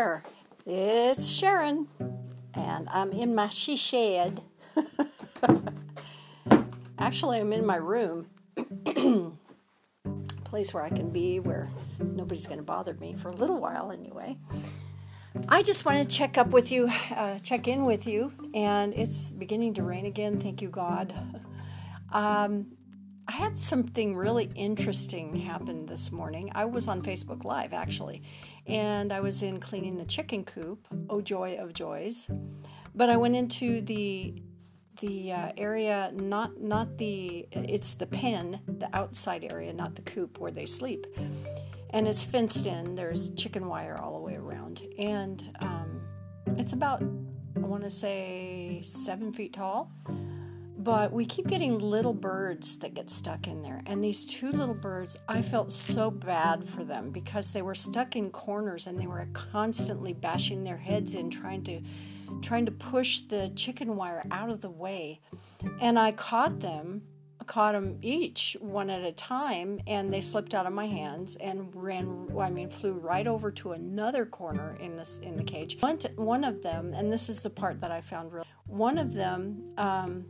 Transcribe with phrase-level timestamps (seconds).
[0.00, 0.22] there.
[0.64, 1.86] It's Sharon,
[2.54, 4.40] and I'm in my she shed.
[6.98, 8.30] Actually, I'm in my room,
[10.44, 13.92] place where I can be, where nobody's going to bother me for a little while
[13.92, 14.38] anyway.
[15.48, 19.32] I just want to check up with you, uh, check in with you, and it's
[19.32, 20.40] beginning to rain again.
[20.40, 21.14] Thank you, God.
[22.10, 22.68] Um,
[23.30, 26.50] I had something really interesting happen this morning.
[26.52, 28.24] I was on Facebook Live actually,
[28.66, 30.84] and I was in cleaning the chicken coop.
[31.08, 32.28] Oh joy of joys!
[32.92, 34.34] But I went into the
[35.00, 40.40] the uh, area not not the it's the pen, the outside area, not the coop
[40.40, 41.06] where they sleep,
[41.90, 42.96] and it's fenced in.
[42.96, 46.00] There's chicken wire all the way around, and um,
[46.58, 49.92] it's about I want to say seven feet tall
[50.82, 53.82] but we keep getting little birds that get stuck in there.
[53.84, 58.16] And these two little birds, I felt so bad for them because they were stuck
[58.16, 61.82] in corners and they were constantly bashing their heads in trying to
[62.40, 65.20] trying to push the chicken wire out of the way.
[65.80, 67.02] And I caught them,
[67.46, 71.74] caught them each one at a time, and they slipped out of my hands and
[71.74, 72.28] ran.
[72.40, 75.76] I mean, flew right over to another corner in this in the cage.
[75.80, 78.46] One, one of them, and this is the part that I found real.
[78.66, 79.74] One of them.
[79.76, 80.24] Um,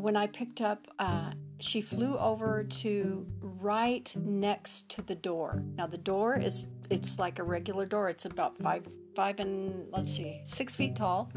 [0.00, 5.62] when I picked up, uh, she flew over to right next to the door.
[5.76, 8.08] Now the door is it's like a regular door.
[8.08, 11.30] It's about five five and let's see six feet tall,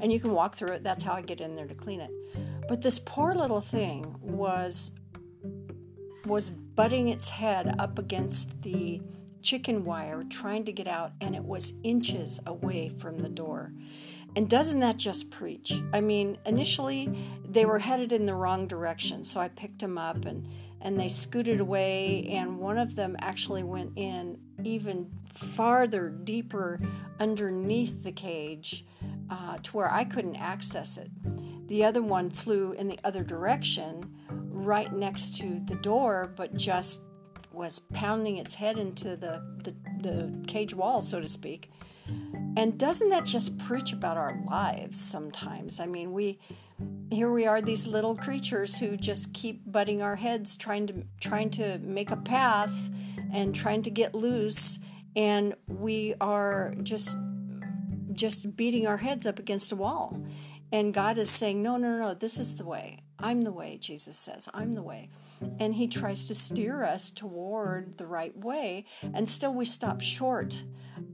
[0.00, 0.82] and you can walk through it.
[0.82, 2.10] That's how I get in there to clean it.
[2.68, 4.92] But this poor little thing was
[6.24, 9.02] was butting its head up against the
[9.42, 13.72] chicken wire trying to get out, and it was inches away from the door.
[14.34, 15.82] And doesn't that just preach?
[15.92, 17.16] I mean, initially
[17.48, 20.48] they were headed in the wrong direction, so I picked them up and
[20.84, 26.80] and they scooted away and one of them actually went in even farther deeper
[27.20, 28.84] underneath the cage
[29.30, 31.08] uh, to where I couldn't access it.
[31.68, 37.00] The other one flew in the other direction, right next to the door, but just
[37.52, 41.70] was pounding its head into the, the, the cage wall, so to speak.
[42.56, 45.80] And doesn't that just preach about our lives sometimes?
[45.80, 46.38] I mean, we
[47.10, 51.50] here we are these little creatures who just keep butting our heads trying to trying
[51.50, 52.90] to make a path
[53.32, 54.78] and trying to get loose
[55.14, 57.16] and we are just
[58.12, 60.22] just beating our heads up against a wall.
[60.70, 63.00] And God is saying, "No, no, no, this is the way.
[63.18, 64.48] I'm the way," Jesus says.
[64.54, 65.10] "I'm the way."
[65.58, 70.64] And he tries to steer us toward the right way, and still we stop short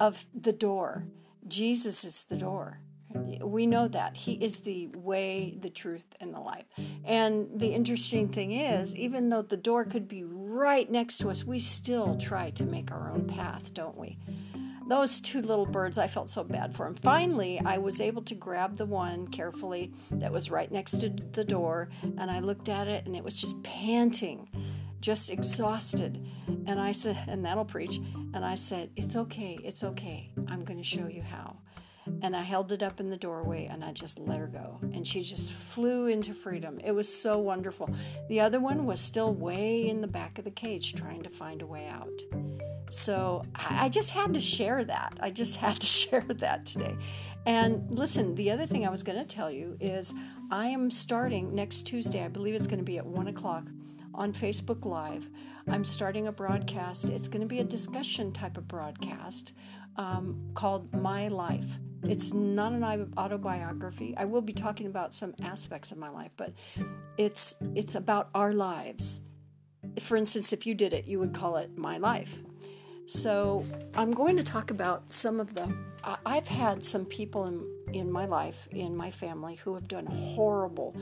[0.00, 1.06] of the door.
[1.48, 2.80] Jesus is the door.
[3.40, 4.16] We know that.
[4.16, 6.66] He is the way, the truth, and the life.
[7.04, 11.44] And the interesting thing is, even though the door could be right next to us,
[11.44, 14.18] we still try to make our own path, don't we?
[14.88, 16.94] Those two little birds, I felt so bad for them.
[16.94, 21.44] Finally, I was able to grab the one carefully that was right next to the
[21.44, 24.48] door, and I looked at it, and it was just panting
[25.00, 26.24] just exhausted.
[26.66, 27.96] And I said, and that'll preach.
[28.34, 30.30] And I said, It's okay, it's okay.
[30.48, 31.56] I'm going to show you how.
[32.22, 34.78] And I held it up in the doorway and I just let her go.
[34.82, 36.80] And she just flew into freedom.
[36.82, 37.90] It was so wonderful.
[38.28, 41.60] The other one was still way in the back of the cage trying to find
[41.60, 42.22] a way out.
[42.90, 45.18] So I just had to share that.
[45.20, 46.96] I just had to share that today.
[47.46, 50.14] And listen, the other thing I was going to tell you is
[50.50, 52.24] I am starting next Tuesday.
[52.24, 53.64] I believe it's going to be at one o'clock
[54.14, 55.28] on Facebook Live.
[55.68, 57.10] I'm starting a broadcast.
[57.10, 59.52] It's going to be a discussion type of broadcast
[59.96, 61.78] um, called My Life.
[62.04, 64.14] It's not an autobiography.
[64.16, 66.52] I will be talking about some aspects of my life, but
[67.16, 69.22] it's it's about our lives.
[70.00, 72.40] For instance, if you did it, you would call it My Life.
[73.06, 73.64] So
[73.94, 75.74] I'm going to talk about some of the.
[76.24, 80.94] I've had some people in in my life, in my family, who have done horrible,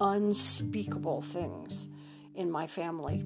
[0.00, 1.88] unspeakable things
[2.34, 3.24] in my family.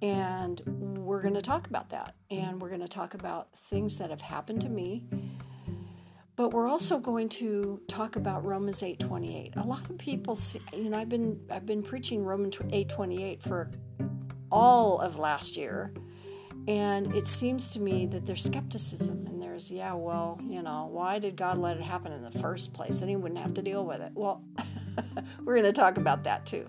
[0.00, 0.60] And
[0.98, 2.14] we're going to talk about that.
[2.30, 5.04] And we're going to talk about things that have happened to me.
[6.34, 9.56] But we're also going to talk about Romans 8:28.
[9.56, 13.70] A lot of people see, know I've been I've been preaching Romans 8:28 for
[14.50, 15.92] all of last year.
[16.68, 21.18] And it seems to me that there's skepticism and there's, yeah, well, you know, why
[21.18, 23.00] did God let it happen in the first place?
[23.00, 24.12] And he wouldn't have to deal with it.
[24.14, 24.44] Well,
[25.44, 26.68] we're going to talk about that too.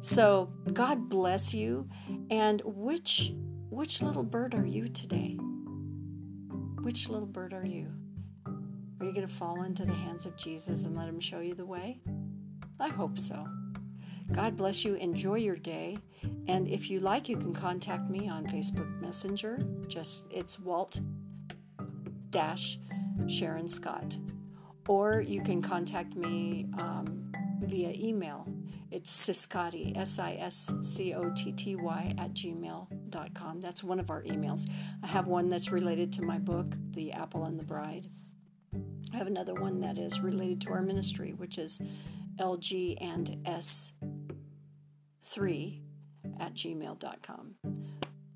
[0.00, 1.88] So, God bless you.
[2.30, 3.32] And which
[3.68, 5.38] which little bird are you today?
[6.82, 7.88] Which little bird are you?
[8.46, 11.54] Are you going to fall into the hands of Jesus and let him show you
[11.54, 12.00] the way?
[12.80, 13.46] I hope so.
[14.32, 14.94] God bless you.
[14.94, 15.98] Enjoy your day.
[16.48, 19.58] And if you like, you can contact me on Facebook Messenger.
[19.86, 21.00] Just it's Walt
[22.30, 22.78] dash
[23.28, 24.16] Sharon Scott.
[24.88, 27.29] Or you can contact me um,
[27.60, 28.46] via email.
[28.90, 33.60] It's Siscotty, S I S C O T T Y, at gmail.com.
[33.60, 34.68] That's one of our emails.
[35.02, 38.08] I have one that's related to my book, The Apple and the Bride.
[39.12, 41.80] I have another one that is related to our ministry, which is
[42.38, 43.36] LG and
[45.22, 45.80] S3
[46.38, 47.54] at gmail.com.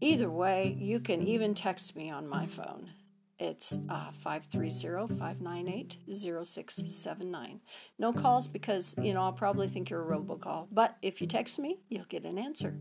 [0.01, 2.91] Either way, you can even text me on my phone.
[3.39, 7.61] It's uh, 530 598 0679.
[7.99, 10.69] No calls because, you know, I'll probably think you're a robocall.
[10.71, 12.79] But if you text me, you'll get an answer.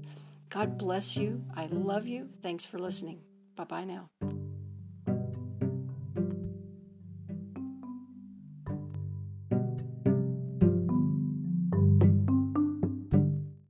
[0.50, 1.44] God bless you.
[1.56, 2.30] I love you.
[2.42, 3.22] Thanks for listening.
[3.56, 4.10] Bye bye now.